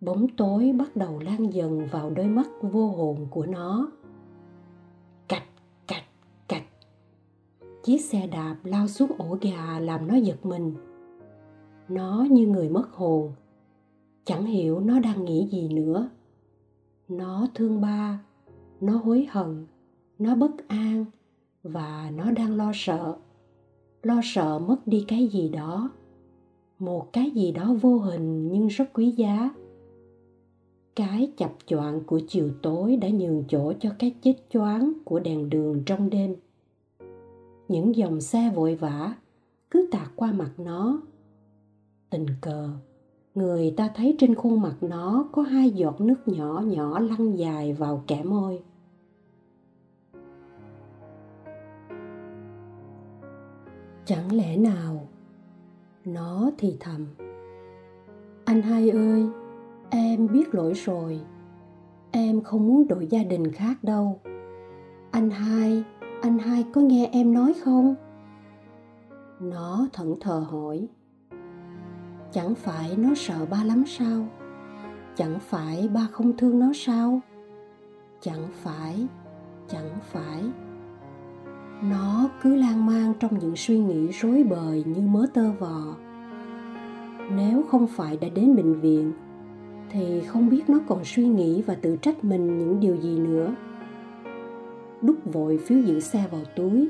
bóng 0.00 0.26
tối 0.36 0.72
bắt 0.78 0.96
đầu 0.96 1.18
lan 1.18 1.52
dần 1.52 1.86
vào 1.90 2.10
đôi 2.10 2.26
mắt 2.26 2.48
vô 2.62 2.88
hồn 2.88 3.26
của 3.30 3.46
nó. 3.46 3.90
Cạch 5.28 5.48
cạch 5.86 6.04
cạch. 6.48 6.64
Chiếc 7.82 7.98
xe 7.98 8.26
đạp 8.26 8.56
lao 8.64 8.88
xuống 8.88 9.10
ổ 9.18 9.38
gà 9.40 9.78
làm 9.80 10.08
nó 10.08 10.14
giật 10.14 10.46
mình. 10.46 10.74
Nó 11.88 12.26
như 12.30 12.46
người 12.46 12.68
mất 12.68 12.92
hồn. 12.92 13.32
Chẳng 14.24 14.46
hiểu 14.46 14.80
nó 14.80 15.00
đang 15.00 15.24
nghĩ 15.24 15.48
gì 15.52 15.68
nữa. 15.68 16.10
Nó 17.08 17.46
thương 17.54 17.80
ba, 17.80 18.20
nó 18.80 18.96
hối 18.96 19.26
hận, 19.30 19.66
nó 20.18 20.34
bất 20.34 20.68
an 20.68 21.04
và 21.62 22.10
nó 22.16 22.30
đang 22.30 22.56
lo 22.56 22.72
sợ. 22.74 23.16
Lo 24.02 24.20
sợ 24.24 24.58
mất 24.58 24.86
đi 24.86 25.04
cái 25.08 25.28
gì 25.28 25.48
đó. 25.48 25.90
Một 26.78 27.12
cái 27.12 27.30
gì 27.30 27.52
đó 27.52 27.74
vô 27.80 27.98
hình 27.98 28.48
nhưng 28.52 28.66
rất 28.66 28.84
quý 28.92 29.10
giá 29.10 29.50
cái 31.00 31.32
chập 31.36 31.52
choạng 31.66 32.00
của 32.04 32.20
chiều 32.28 32.50
tối 32.62 32.96
đã 32.96 33.08
nhường 33.08 33.44
chỗ 33.48 33.72
cho 33.80 33.90
cái 33.98 34.14
chết 34.22 34.34
choáng 34.50 34.92
của 35.04 35.18
đèn 35.18 35.50
đường 35.50 35.82
trong 35.86 36.10
đêm. 36.10 36.36
Những 37.68 37.96
dòng 37.96 38.20
xe 38.20 38.52
vội 38.54 38.74
vã 38.74 39.14
cứ 39.70 39.88
tạt 39.90 40.08
qua 40.16 40.32
mặt 40.32 40.50
nó. 40.58 41.02
Tình 42.10 42.26
cờ, 42.40 42.70
người 43.34 43.74
ta 43.76 43.90
thấy 43.94 44.16
trên 44.18 44.34
khuôn 44.34 44.60
mặt 44.60 44.76
nó 44.80 45.28
có 45.32 45.42
hai 45.42 45.70
giọt 45.70 46.00
nước 46.00 46.28
nhỏ 46.28 46.62
nhỏ 46.66 46.98
lăn 46.98 47.38
dài 47.38 47.72
vào 47.72 48.04
kẻ 48.06 48.22
môi. 48.22 48.62
Chẳng 54.04 54.36
lẽ 54.36 54.56
nào? 54.56 55.08
Nó 56.04 56.50
thì 56.58 56.76
thầm. 56.80 57.06
Anh 58.44 58.62
hai 58.62 58.90
ơi 58.90 59.26
em 59.90 60.26
biết 60.32 60.54
lỗi 60.54 60.72
rồi. 60.74 61.20
Em 62.10 62.42
không 62.42 62.66
muốn 62.68 62.88
đổi 62.88 63.06
gia 63.06 63.22
đình 63.22 63.52
khác 63.52 63.84
đâu. 63.84 64.20
Anh 65.10 65.30
hai 65.30 65.84
anh 66.22 66.38
hai 66.38 66.64
có 66.72 66.80
nghe 66.80 67.08
em 67.12 67.34
nói 67.34 67.54
không? 67.64 67.94
Nó 69.40 69.86
thẫn 69.92 70.14
thờ 70.20 70.46
hỏi. 70.50 70.88
Chẳng 72.32 72.54
phải 72.54 72.96
nó 72.96 73.08
sợ 73.16 73.46
ba 73.50 73.64
lắm 73.64 73.84
sao? 73.86 74.26
Chẳng 75.16 75.38
phải 75.40 75.88
ba 75.94 76.08
không 76.12 76.36
thương 76.36 76.58
nó 76.58 76.72
sao? 76.74 77.20
Chẳng 78.20 78.48
phải 78.52 79.06
chẳng 79.68 79.90
phải. 80.12 80.42
Nó 81.82 82.28
cứ 82.42 82.54
lan 82.54 82.86
man 82.86 83.12
trong 83.20 83.38
những 83.38 83.56
suy 83.56 83.78
nghĩ 83.78 84.08
rối 84.08 84.44
bời 84.50 84.84
như 84.86 85.00
mớ 85.00 85.26
tơ 85.34 85.52
vò. 85.52 85.96
Nếu 87.36 87.62
không 87.70 87.86
phải 87.86 88.16
đã 88.16 88.28
đến 88.28 88.56
bệnh 88.56 88.80
viện 88.80 89.12
thì 89.90 90.20
không 90.20 90.48
biết 90.48 90.62
nó 90.68 90.78
còn 90.88 91.04
suy 91.04 91.26
nghĩ 91.28 91.62
và 91.62 91.74
tự 91.74 91.96
trách 91.96 92.24
mình 92.24 92.58
những 92.58 92.80
điều 92.80 92.96
gì 92.96 93.18
nữa. 93.18 93.54
Đúc 95.02 95.16
vội 95.24 95.58
phiếu 95.58 95.78
giữ 95.78 96.00
xe 96.00 96.24
vào 96.30 96.40
túi. 96.56 96.88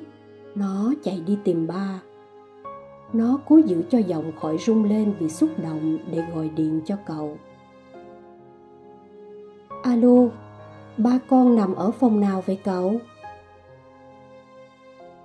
Nó 0.55 0.93
chạy 1.03 1.23
đi 1.27 1.39
tìm 1.45 1.67
ba. 1.67 2.01
Nó 3.13 3.39
cố 3.49 3.57
giữ 3.57 3.83
cho 3.91 3.99
giọng 3.99 4.33
khỏi 4.41 4.59
rung 4.59 4.85
lên 4.85 5.13
vì 5.19 5.29
xúc 5.29 5.51
động 5.63 5.99
để 6.13 6.23
gọi 6.35 6.51
điện 6.57 6.81
cho 6.85 6.97
cậu. 7.07 7.37
Alo, 9.83 10.29
ba 10.97 11.19
con 11.29 11.57
nằm 11.57 11.75
ở 11.75 11.91
phòng 11.91 12.21
nào 12.21 12.43
vậy 12.47 12.59
cậu? 12.65 12.93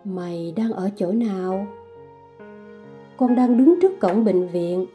Mày 0.04 0.54
đang 0.56 0.72
ở 0.72 0.90
chỗ 0.96 1.12
nào? 1.12 1.68
Con 3.18 3.36
đang 3.36 3.58
đứng 3.58 3.80
trước 3.82 4.00
cổng 4.00 4.26
bệnh 4.26 4.48
viện 4.48 4.86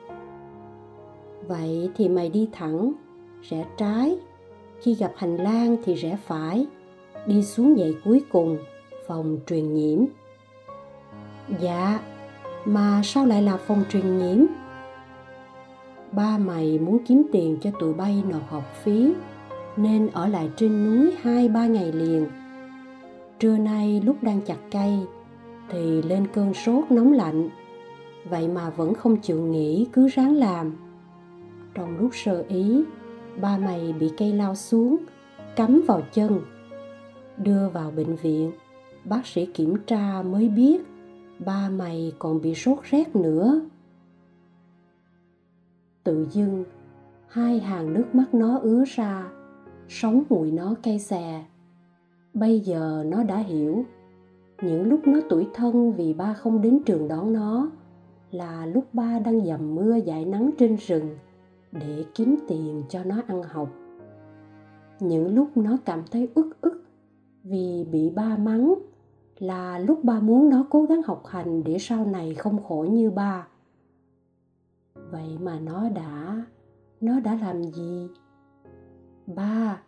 vậy 1.51 1.91
thì 1.97 2.09
mày 2.09 2.29
đi 2.29 2.49
thẳng, 2.53 2.93
rẽ 3.43 3.65
trái. 3.77 4.19
Khi 4.81 4.95
gặp 4.95 5.13
hành 5.17 5.37
lang 5.37 5.77
thì 5.85 5.95
rẽ 5.95 6.19
phải, 6.27 6.67
đi 7.27 7.43
xuống 7.43 7.75
dãy 7.79 7.95
cuối 8.05 8.23
cùng, 8.33 8.59
phòng 9.07 9.39
truyền 9.47 9.75
nhiễm. 9.75 10.05
Dạ 11.61 12.01
mà 12.65 13.01
sao 13.05 13.27
lại 13.27 13.43
là 13.43 13.57
phòng 13.57 13.85
truyền 13.91 14.19
nhiễm? 14.19 14.47
Ba 16.13 16.39
mày 16.39 16.79
muốn 16.79 16.99
kiếm 17.07 17.23
tiền 17.33 17.59
cho 17.63 17.71
tụi 17.81 17.95
bay 17.95 18.23
nộp 18.29 18.51
học 18.51 18.65
phí, 18.83 19.13
nên 19.77 20.07
ở 20.07 20.27
lại 20.27 20.51
trên 20.57 20.85
núi 20.85 21.13
hai 21.23 21.49
ba 21.49 21.67
ngày 21.67 21.93
liền. 21.93 22.27
Trưa 23.39 23.57
nay 23.57 24.03
lúc 24.05 24.17
đang 24.23 24.41
chặt 24.41 24.59
cây, 24.71 24.93
thì 25.69 26.03
lên 26.03 26.27
cơn 26.35 26.55
sốt 26.55 26.85
nóng 26.91 27.13
lạnh. 27.13 27.49
Vậy 28.31 28.49
mà 28.49 28.71
vẫn 28.71 28.95
không 28.95 29.17
chịu 29.17 29.43
nghỉ, 29.43 29.87
cứ 29.93 30.09
ráng 30.09 30.37
làm 30.37 30.90
trong 31.75 31.99
lúc 31.99 32.11
sơ 32.15 32.45
ý, 32.49 32.85
ba 33.41 33.59
mày 33.59 33.95
bị 34.01 34.11
cây 34.17 34.33
lao 34.33 34.55
xuống, 34.55 34.97
cắm 35.57 35.83
vào 35.87 36.03
chân, 36.13 36.41
đưa 37.37 37.69
vào 37.69 37.91
bệnh 37.91 38.17
viện. 38.17 38.53
Bác 39.05 39.27
sĩ 39.27 39.47
kiểm 39.47 39.77
tra 39.87 40.23
mới 40.23 40.49
biết 40.49 40.83
ba 41.47 41.69
mày 41.69 42.13
còn 42.19 42.41
bị 42.41 42.55
sốt 42.55 42.79
rét 42.91 43.17
nữa. 43.17 43.61
Tự 46.05 46.27
dưng, 46.31 46.65
hai 47.29 47.59
hàng 47.59 47.95
nước 47.95 48.15
mắt 48.15 48.35
nó 48.35 48.59
ứa 48.59 48.85
ra 48.87 49.31
sống 49.89 50.23
mùi 50.29 50.51
nó 50.51 50.75
cay 50.83 50.99
xè. 50.99 51.45
Bây 52.35 52.61
giờ 52.61 53.05
nó 53.07 53.23
đã 53.23 53.37
hiểu, 53.37 53.85
những 54.63 54.89
lúc 54.89 55.01
nó 55.07 55.21
tuổi 55.29 55.49
thân 55.55 55.93
vì 55.93 56.15
ba 56.15 56.35
không 56.35 56.63
đến 56.63 56.79
trường 56.87 57.09
đón 57.09 57.33
nó, 57.33 57.71
là 58.31 58.67
lúc 58.67 58.85
ba 58.93 59.19
đang 59.19 59.47
dầm 59.47 59.75
mưa 59.75 60.01
dãi 60.07 60.25
nắng 60.25 60.51
trên 60.59 60.77
rừng 60.77 61.17
để 61.73 62.05
kiếm 62.15 62.37
tiền 62.49 62.85
cho 62.89 63.05
nó 63.05 63.17
ăn 63.27 63.43
học. 63.43 63.69
Những 65.01 65.35
lúc 65.35 65.57
nó 65.57 65.77
cảm 65.85 66.03
thấy 66.11 66.29
ức 66.35 66.61
ức 66.61 66.83
vì 67.45 67.87
bị 67.91 68.11
ba 68.11 68.37
mắng 68.37 68.75
là 69.39 69.79
lúc 69.79 70.05
ba 70.05 70.21
muốn 70.21 70.51
nó 70.51 70.67
cố 70.71 70.85
gắng 70.85 71.03
học 71.03 71.27
hành 71.27 71.65
để 71.65 71.77
sau 71.79 72.05
này 72.05 72.35
không 72.35 72.63
khổ 72.63 72.87
như 72.91 73.11
ba. 73.11 73.49
Vậy 75.11 75.39
mà 75.41 75.61
nó 75.61 75.89
đã 75.89 76.45
nó 77.01 77.21
đã 77.21 77.39
làm 77.41 77.63
gì? 77.65 78.09
Ba, 79.27 79.83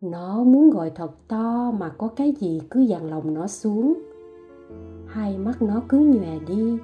nó 0.00 0.44
muốn 0.44 0.70
gọi 0.70 0.90
thật 0.94 1.28
to 1.28 1.70
mà 1.78 1.88
có 1.88 2.08
cái 2.08 2.32
gì 2.38 2.60
cứ 2.70 2.80
dằn 2.80 3.10
lòng 3.10 3.34
nó 3.34 3.46
xuống. 3.46 3.94
Hai 5.06 5.38
mắt 5.38 5.62
nó 5.62 5.82
cứ 5.88 5.98
nhòe 5.98 6.38
đi 6.46 6.78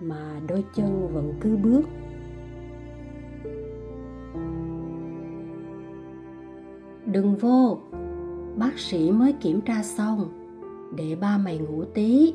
mà 0.00 0.40
đôi 0.48 0.64
chân 0.74 1.08
vẫn 1.12 1.32
cứ 1.40 1.56
bước. 1.56 1.82
Đừng 7.16 7.36
vô. 7.36 7.78
Bác 8.56 8.78
sĩ 8.78 9.10
mới 9.10 9.32
kiểm 9.32 9.60
tra 9.60 9.82
xong. 9.82 10.28
Để 10.96 11.16
ba 11.20 11.38
mày 11.38 11.58
ngủ 11.58 11.84
tí. 11.84 12.34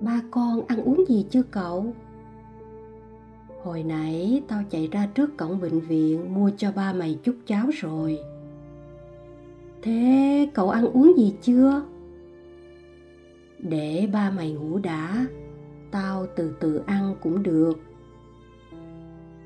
Ba 0.00 0.22
con 0.30 0.66
ăn 0.66 0.84
uống 0.84 1.04
gì 1.08 1.26
chưa 1.30 1.42
cậu? 1.42 1.94
Hồi 3.62 3.82
nãy 3.82 4.42
tao 4.48 4.62
chạy 4.70 4.88
ra 4.92 5.08
trước 5.14 5.36
cổng 5.36 5.60
bệnh 5.60 5.80
viện 5.80 6.34
mua 6.34 6.50
cho 6.56 6.72
ba 6.72 6.92
mày 6.92 7.18
chút 7.22 7.36
cháo 7.46 7.66
rồi. 7.80 8.18
Thế 9.82 10.48
cậu 10.54 10.70
ăn 10.70 10.84
uống 10.84 11.14
gì 11.16 11.34
chưa? 11.42 11.82
Để 13.58 14.08
ba 14.12 14.30
mày 14.30 14.52
ngủ 14.52 14.78
đã, 14.78 15.26
tao 15.90 16.26
từ 16.36 16.54
từ 16.60 16.82
ăn 16.86 17.14
cũng 17.22 17.42
được. 17.42 17.78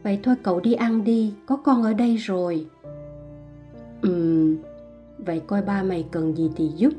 Vậy 0.03 0.21
thôi 0.23 0.35
cậu 0.43 0.61
đi 0.61 0.73
ăn 0.73 1.05
đi, 1.05 1.35
có 1.47 1.57
con 1.57 1.83
ở 1.83 1.93
đây 1.93 2.17
rồi 2.17 2.67
ừm 4.03 4.57
vậy 5.19 5.43
coi 5.47 5.63
ba 5.63 5.83
mày 5.83 6.07
cần 6.11 6.37
gì 6.37 6.51
thì 6.57 6.69
giúp. 6.77 6.93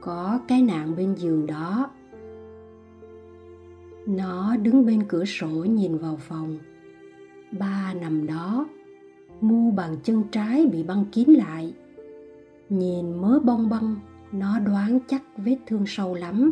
Có 0.00 0.40
cái 0.48 0.62
nạn 0.62 0.96
bên 0.96 1.14
giường 1.14 1.46
đó. 1.46 1.90
Nó 4.06 4.56
đứng 4.56 4.86
bên 4.86 5.02
cửa 5.08 5.24
sổ 5.24 5.48
nhìn 5.48 5.98
vào 5.98 6.16
phòng. 6.16 6.58
Ba 7.58 7.94
nằm 8.00 8.26
đó, 8.26 8.68
mu 9.40 9.70
bàn 9.70 9.96
chân 10.02 10.22
trái 10.32 10.66
bị 10.66 10.82
băng 10.82 11.04
kín 11.12 11.28
lại. 11.28 11.74
Nhìn 12.68 13.20
mớ 13.20 13.40
bong 13.44 13.68
băng, 13.68 13.96
nó 14.32 14.58
đoán 14.58 14.98
chắc 15.08 15.22
vết 15.36 15.56
thương 15.66 15.86
sâu 15.86 16.14
lắm. 16.14 16.50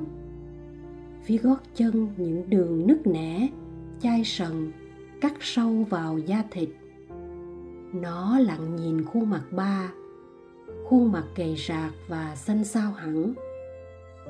Phía 1.24 1.36
gót 1.36 1.60
chân 1.74 2.08
những 2.16 2.50
đường 2.50 2.86
nứt 2.86 3.06
nẻ, 3.06 3.48
chai 4.00 4.24
sần, 4.24 4.72
cắt 5.20 5.34
sâu 5.40 5.86
vào 5.90 6.18
da 6.18 6.44
thịt 6.50 6.68
nó 7.92 8.38
lặng 8.38 8.76
nhìn 8.76 9.04
khuôn 9.04 9.30
mặt 9.30 9.42
ba, 9.50 9.92
khuôn 10.84 11.12
mặt 11.12 11.24
gầy 11.36 11.56
rạc 11.68 11.92
và 12.08 12.36
xanh 12.36 12.64
xao 12.64 12.92
hẳn. 12.92 13.34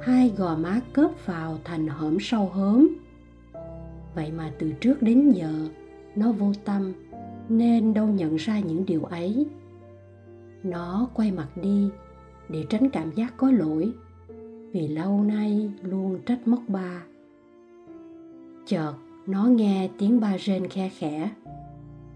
Hai 0.00 0.32
gò 0.36 0.56
má 0.56 0.80
cớp 0.92 1.26
vào 1.26 1.58
thành 1.64 1.86
hõm 1.86 2.16
sâu 2.20 2.48
hớm. 2.48 2.88
Vậy 4.14 4.32
mà 4.36 4.52
từ 4.58 4.72
trước 4.72 5.02
đến 5.02 5.30
giờ, 5.30 5.68
nó 6.16 6.32
vô 6.32 6.52
tâm, 6.64 6.92
nên 7.48 7.94
đâu 7.94 8.06
nhận 8.06 8.36
ra 8.36 8.60
những 8.60 8.86
điều 8.86 9.04
ấy. 9.04 9.46
Nó 10.62 11.08
quay 11.14 11.32
mặt 11.32 11.48
đi 11.56 11.88
để 12.48 12.64
tránh 12.68 12.90
cảm 12.90 13.10
giác 13.10 13.34
có 13.36 13.50
lỗi, 13.50 13.92
vì 14.72 14.88
lâu 14.88 15.22
nay 15.22 15.70
luôn 15.82 16.18
trách 16.26 16.48
móc 16.48 16.60
ba. 16.68 17.02
Chợt, 18.66 18.92
nó 19.26 19.44
nghe 19.44 19.88
tiếng 19.98 20.20
ba 20.20 20.36
rên 20.36 20.68
khe 20.68 20.88
khẽ 20.88 21.30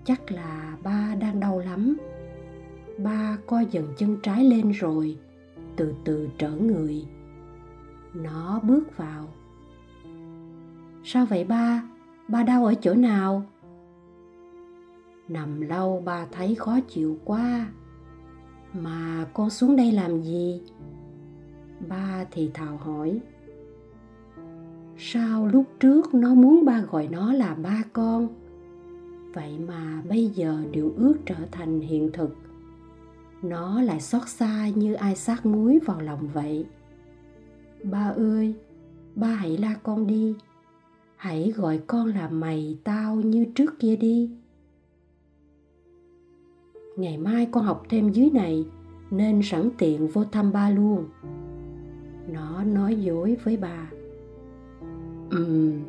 chắc 0.06 0.32
là 0.32 0.76
ba 0.82 1.14
đang 1.20 1.40
đau 1.40 1.58
lắm. 1.58 1.96
Ba 2.98 3.38
co 3.46 3.60
dần 3.60 3.94
chân 3.96 4.16
trái 4.22 4.44
lên 4.44 4.70
rồi, 4.70 5.18
từ 5.76 5.94
từ 6.04 6.28
trở 6.38 6.50
người. 6.50 7.04
Nó 8.14 8.60
bước 8.62 8.96
vào. 8.96 9.28
Sao 11.04 11.26
vậy 11.26 11.44
ba? 11.44 11.82
Ba 12.28 12.42
đau 12.42 12.64
ở 12.64 12.74
chỗ 12.74 12.94
nào? 12.94 13.42
Nằm 15.28 15.60
lâu 15.60 16.02
ba 16.04 16.26
thấy 16.32 16.54
khó 16.54 16.80
chịu 16.88 17.18
quá. 17.24 17.66
Mà 18.72 19.26
con 19.34 19.50
xuống 19.50 19.76
đây 19.76 19.92
làm 19.92 20.22
gì? 20.22 20.62
Ba 21.88 22.24
thì 22.30 22.50
thào 22.54 22.76
hỏi. 22.76 23.20
Sao 24.98 25.46
lúc 25.46 25.64
trước 25.80 26.14
nó 26.14 26.34
muốn 26.34 26.64
ba 26.64 26.80
gọi 26.80 27.08
nó 27.10 27.32
là 27.32 27.54
ba 27.54 27.82
con? 27.92 28.28
Vậy 29.36 29.58
mà 29.58 30.02
bây 30.08 30.28
giờ 30.28 30.62
điều 30.70 30.92
ước 30.96 31.14
trở 31.26 31.34
thành 31.52 31.80
hiện 31.80 32.10
thực. 32.12 32.36
Nó 33.42 33.82
lại 33.82 34.00
xót 34.00 34.28
xa 34.28 34.68
như 34.68 34.94
ai 34.94 35.16
sát 35.16 35.46
muối 35.46 35.78
vào 35.86 36.00
lòng 36.00 36.28
vậy. 36.32 36.66
Ba 37.82 38.12
ơi, 38.16 38.54
ba 39.14 39.28
hãy 39.28 39.56
la 39.56 39.74
con 39.82 40.06
đi. 40.06 40.34
Hãy 41.16 41.52
gọi 41.56 41.80
con 41.86 42.06
là 42.06 42.28
mày 42.28 42.78
tao 42.84 43.16
như 43.16 43.46
trước 43.54 43.78
kia 43.78 43.96
đi. 43.96 44.30
Ngày 46.96 47.18
mai 47.18 47.48
con 47.50 47.64
học 47.64 47.82
thêm 47.88 48.12
dưới 48.12 48.30
này, 48.30 48.66
nên 49.10 49.40
sẵn 49.42 49.70
tiện 49.78 50.06
vô 50.06 50.24
thăm 50.24 50.52
ba 50.52 50.70
luôn. 50.70 51.04
Nó 52.28 52.64
nói 52.64 52.96
dối 52.96 53.36
với 53.44 53.56
bà 53.56 53.90
ừm, 55.30 55.80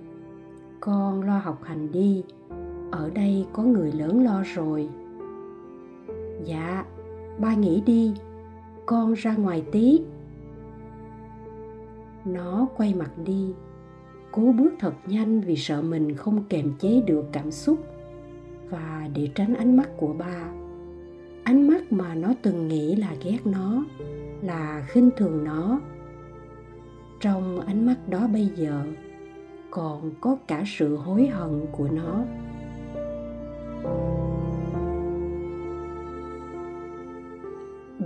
con 0.80 1.22
lo 1.22 1.38
học 1.38 1.64
hành 1.64 1.92
đi 1.92 2.24
ở 2.92 3.10
đây 3.10 3.46
có 3.54 3.64
người 3.64 3.92
lớn 3.92 4.24
lo 4.24 4.44
rồi. 4.56 4.90
Dạ 6.44 6.86
ba 7.40 7.54
nghĩ 7.54 7.82
đi, 7.86 8.14
con 8.86 9.14
ra 9.14 9.36
ngoài 9.36 9.64
tí. 9.72 10.02
Nó 12.26 12.68
quay 12.78 12.94
mặt 12.94 13.12
đi. 13.26 13.54
Cố 14.32 14.54
bước 14.58 14.74
thật 14.80 14.94
nhanh 15.06 15.42
vì 15.42 15.56
sợ 15.56 15.82
mình 15.82 16.16
không 16.16 16.44
kềm 16.50 16.74
chế 16.80 17.02
được 17.02 17.26
cảm 17.32 17.52
xúc. 17.52 17.78
Và 18.70 19.08
để 19.16 19.30
tránh 19.36 19.54
ánh 19.54 19.78
mắt 19.78 19.90
của 19.98 20.14
ba, 20.14 20.52
ánh 21.44 21.68
mắt 21.68 21.92
mà 21.92 22.16
nó 22.16 22.34
từng 22.42 22.68
nghĩ 22.68 22.96
là 22.96 23.16
ghét 23.24 23.40
nó, 23.46 23.86
là 24.42 24.86
khinh 24.88 25.10
thường 25.18 25.44
nó. 25.44 25.80
Trong 27.20 27.60
ánh 27.60 27.86
mắt 27.86 28.10
đó 28.10 28.28
bây 28.34 28.50
giờ, 28.56 28.84
còn 29.72 30.12
có 30.22 30.38
cả 30.48 30.64
sự 30.66 30.96
hối 30.96 31.28
hận 31.28 31.66
của 31.72 31.88
nó. 31.92 32.24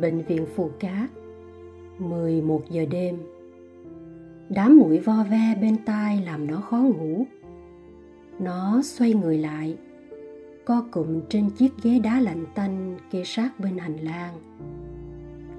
Bệnh 0.02 0.22
viện 0.28 0.46
Phù 0.56 0.72
Cát 0.80 1.10
11 2.00 2.62
giờ 2.70 2.86
đêm. 2.92 3.18
Đám 4.50 4.78
mũi 4.78 5.00
vo 5.00 5.24
ve 5.24 5.56
bên 5.62 5.78
tai 5.86 6.22
làm 6.26 6.48
nó 6.48 6.62
khó 6.62 6.78
ngủ. 6.78 7.26
Nó 8.40 8.82
xoay 8.84 9.14
người 9.14 9.38
lại, 9.38 9.78
Co 10.66 10.86
cụm 10.92 11.22
trên 11.30 11.50
chiếc 11.50 11.72
ghế 11.84 12.00
đá 12.00 12.20
lạnh 12.20 12.46
tanh 12.56 12.98
kê 13.12 13.24
sát 13.26 13.60
bên 13.60 13.78
hành 13.78 13.98
lang. 13.98 14.34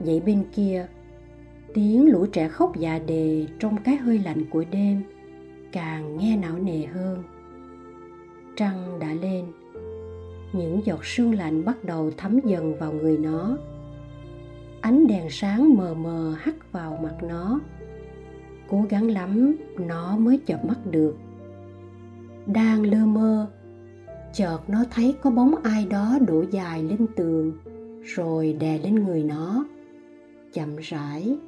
Dãy 0.05 0.21
bên 0.21 0.45
kia, 0.55 0.87
Tiếng 1.75 2.11
lũ 2.11 2.27
trẻ 2.27 2.49
khóc 2.49 2.79
dạ 2.79 2.99
đề 2.99 3.47
trong 3.59 3.77
cái 3.85 3.97
hơi 3.97 4.19
lạnh 4.19 4.45
của 4.51 4.65
đêm 4.71 5.03
Càng 5.73 6.19
nghe 6.19 6.37
não 6.37 6.59
nề 6.59 6.87
hơn. 6.87 7.23
Trăng 8.57 8.99
đã 9.01 9.15
lên. 9.15 9.45
Những 10.53 10.81
giọt 10.85 11.05
sương 11.05 11.35
lạnh 11.35 11.65
bắt 11.65 11.85
đầu 11.85 12.11
thấm 12.17 12.41
dần 12.45 12.79
vào 12.79 12.93
người 12.93 13.19
nó. 13.19 13.57
Ánh 14.81 15.07
đèn 15.07 15.31
sáng 15.31 15.77
mờ 15.77 15.95
mờ 15.95 16.35
hắt 16.39 16.73
vào 16.73 16.99
mặt 17.03 17.15
nó. 17.23 17.61
Cố 18.69 18.85
gắng 18.91 19.11
lắm, 19.11 19.57
nó 19.79 20.17
mới 20.17 20.39
chợp 20.47 20.65
mắt 20.65 20.79
được. 20.91 21.17
Đang 22.47 22.83
lơ 22.83 23.07
mơ, 23.07 23.51
chợt 24.33 24.59
nó 24.69 24.85
thấy 24.91 25.15
có 25.23 25.31
bóng 25.31 25.55
ai 25.63 25.87
đó 25.87 26.19
đổ 26.27 26.45
dài 26.51 26.83
lên 26.83 27.07
tường, 27.17 27.53
rồi 28.03 28.57
đè 28.61 28.79
lên 28.79 28.95
người 28.95 29.23
nó. 29.23 29.65
Chậm 30.53 30.77
rãi 30.77 31.39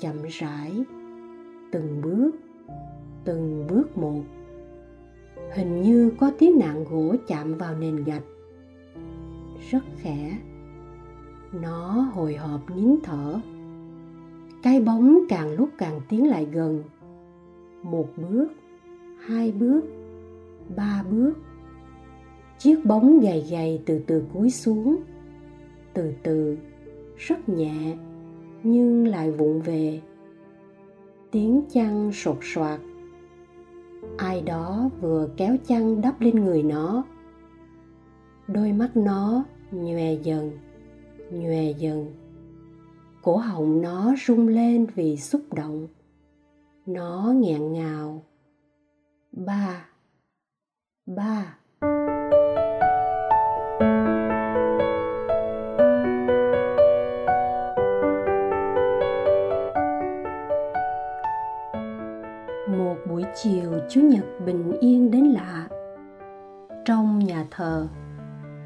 chậm 0.00 0.16
rãi, 0.28 0.84
từng 1.72 2.00
bước 2.02 2.30
từng 3.24 3.66
bước 3.68 3.98
một 3.98 4.22
hình 5.54 5.82
như 5.82 6.12
có 6.18 6.30
tiếng 6.38 6.58
nặng 6.58 6.84
gỗ 6.90 7.16
chạm 7.26 7.54
vào 7.54 7.74
nền 7.74 8.04
gạch. 8.04 8.22
Rất 9.70 9.84
khẽ, 9.96 10.38
nó 11.52 12.10
hồi 12.14 12.36
hộp 12.36 12.60
nín 12.76 12.96
thở. 13.02 13.40
Cái 14.62 14.80
bóng 14.80 15.18
càng 15.28 15.52
lúc 15.52 15.68
càng 15.78 16.00
tiến 16.08 16.28
lại 16.28 16.46
gần. 16.52 16.82
Một 17.82 18.08
bước, 18.16 18.48
hai 19.26 19.52
bước, 19.52 19.82
ba 20.76 21.04
bước. 21.10 21.34
Chiếc 22.58 22.84
bóng 22.84 23.20
gầy 23.20 23.46
gầy 23.50 23.82
từ 23.86 24.00
từ 24.06 24.24
cúi 24.32 24.50
xuống. 24.50 24.96
Từ 25.94 26.12
từ, 26.22 26.58
rất 27.16 27.48
nhẹ, 27.48 27.96
nhưng 28.62 29.06
lại 29.06 29.30
vụng 29.30 29.60
về. 29.60 30.00
Tiếng 31.30 31.62
chăn 31.72 32.12
sột 32.12 32.38
soạt 32.42 32.80
ai 34.18 34.42
đó 34.42 34.90
vừa 35.00 35.28
kéo 35.36 35.56
chăn 35.66 36.00
đắp 36.00 36.20
lên 36.20 36.44
người 36.44 36.62
nó. 36.62 37.04
Đôi 38.48 38.72
mắt 38.72 38.96
nó 38.96 39.44
nhòe 39.70 40.14
dần 40.14 40.58
nhòe 41.30 41.72
dần. 41.78 42.14
Cổ 43.22 43.36
họng 43.36 43.82
nó 43.82 44.14
rung 44.26 44.48
lên 44.48 44.86
vì 44.94 45.16
xúc 45.16 45.42
động. 45.52 45.88
Nó 46.86 47.32
nghẹn 47.36 47.72
ngào. 47.72 48.22
Ba 49.32 49.88
ba. 51.06 51.58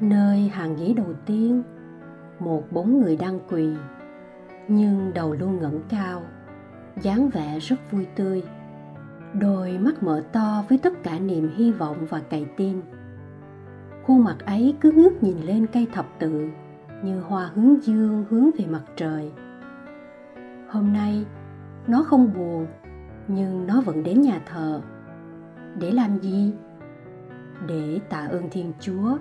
Nơi 0.09 0.47
hàng 0.53 0.75
ghế 0.75 0.93
đầu 0.93 1.13
tiên, 1.25 1.63
một 2.39 2.63
bốn 2.71 3.01
người 3.01 3.17
đang 3.17 3.39
quỳ, 3.49 3.69
nhưng 4.67 5.11
đầu 5.13 5.33
luôn 5.33 5.59
ngẩng 5.61 5.81
cao, 5.89 6.21
dáng 7.01 7.29
vẻ 7.29 7.59
rất 7.59 7.91
vui 7.91 8.07
tươi. 8.15 8.43
Đôi 9.33 9.77
mắt 9.77 10.03
mở 10.03 10.23
to 10.31 10.63
với 10.69 10.77
tất 10.77 11.03
cả 11.03 11.19
niềm 11.19 11.49
hy 11.55 11.71
vọng 11.71 11.97
và 12.09 12.19
cày 12.19 12.45
tin. 12.57 12.81
Khuôn 14.03 14.23
mặt 14.23 14.37
ấy 14.45 14.75
cứ 14.81 14.91
ngước 14.91 15.23
nhìn 15.23 15.37
lên 15.37 15.67
cây 15.73 15.87
thập 15.93 16.05
tự, 16.19 16.49
như 17.03 17.19
hoa 17.19 17.49
hướng 17.55 17.83
dương 17.83 18.25
hướng 18.29 18.49
về 18.57 18.65
mặt 18.65 18.83
trời. 18.95 19.31
Hôm 20.69 20.93
nay, 20.93 21.25
nó 21.87 22.03
không 22.03 22.33
buồn, 22.33 22.67
nhưng 23.27 23.67
nó 23.67 23.81
vẫn 23.81 24.03
đến 24.03 24.21
nhà 24.21 24.41
thờ. 24.45 24.81
Để 25.79 25.91
làm 25.91 26.19
gì? 26.19 26.53
Để 27.67 27.99
tạ 28.09 28.27
ơn 28.31 28.49
thiên 28.51 28.73
chúa 28.79 29.17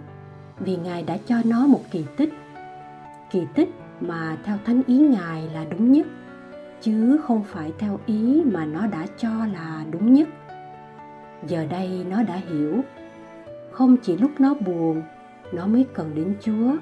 vì 0.59 0.77
ngài 0.77 1.03
đã 1.03 1.19
cho 1.27 1.37
nó 1.45 1.67
một 1.67 1.81
kỳ 1.91 2.05
tích. 2.17 2.33
Kỳ 3.31 3.47
tích 3.55 3.69
mà 4.01 4.37
theo 4.45 4.57
thánh 4.65 4.83
ý 4.87 4.99
ngài 4.99 5.49
là 5.55 5.65
đúng 5.65 5.93
nhất, 5.93 6.07
chứ 6.81 7.21
không 7.25 7.45
phải 7.45 7.73
theo 7.79 8.01
ý 8.07 8.43
mà 8.45 8.65
nó 8.65 8.87
đã 8.87 9.07
cho 9.19 9.47
là 9.47 9.85
đúng 9.91 10.13
nhất. 10.15 10.29
Giờ 11.47 11.67
đây 11.71 12.07
nó 12.11 12.23
đã 12.23 12.37
hiểu, 12.37 12.81
không 13.71 13.97
chỉ 14.03 14.17
lúc 14.17 14.31
nó 14.39 14.55
buồn, 14.55 15.03
nó 15.53 15.67
mới 15.67 15.87
cần 15.95 16.15
đến 16.15 16.35
chúa, 16.41 16.77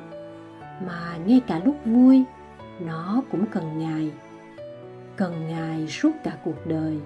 mà 0.87 1.17
ngay 1.27 1.41
cả 1.47 1.61
lúc 1.65 1.77
vui, 1.85 2.25
nó 2.81 3.23
cũng 3.31 3.47
cần 3.47 3.79
ngài 3.79 4.11
cần 5.21 5.47
ngài 5.49 5.89
suốt 5.89 6.11
cả 6.25 6.37
cuộc 6.45 6.67
đời. 6.67 6.99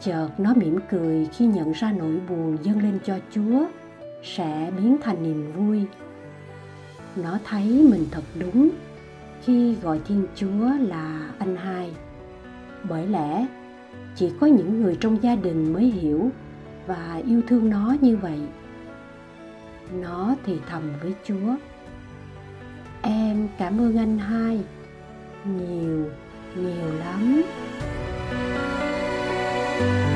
Chợt 0.00 0.28
nó 0.38 0.54
mỉm 0.56 0.78
cười 0.90 1.28
khi 1.32 1.46
nhận 1.46 1.72
ra 1.72 1.92
nỗi 1.92 2.20
buồn 2.28 2.56
dâng 2.62 2.82
lên 2.82 2.98
cho 3.04 3.18
chúa 3.30 3.66
sẽ 4.22 4.72
biến 4.76 4.96
thành 5.02 5.22
niềm 5.22 5.52
vui. 5.52 5.84
Nó 7.16 7.38
thấy 7.44 7.86
mình 7.90 8.06
thật 8.10 8.22
đúng 8.40 8.70
khi 9.42 9.74
gọi 9.74 10.00
thiên 10.08 10.26
chúa 10.34 10.70
là 10.80 11.30
anh 11.38 11.56
hai. 11.56 11.90
Bởi 12.88 13.06
lẽ, 13.06 13.46
chỉ 14.16 14.32
có 14.40 14.46
những 14.46 14.82
người 14.82 14.96
trong 15.00 15.22
gia 15.22 15.34
đình 15.34 15.72
mới 15.72 15.84
hiểu 15.84 16.30
và 16.86 17.22
yêu 17.26 17.42
thương 17.48 17.70
nó 17.70 17.96
như 18.00 18.16
vậy. 18.16 18.40
Nó 20.00 20.34
thì 20.44 20.58
thầm 20.68 20.82
với 21.02 21.14
chúa. 21.24 21.56
Em 23.02 23.48
cảm 23.58 23.80
ơn 23.80 23.96
anh 23.96 24.18
hai 24.18 24.60
nhiều 25.44 26.10
nhiều 26.56 26.94
lắm. 26.98 27.42
thank 29.80 30.04
you 30.04 30.09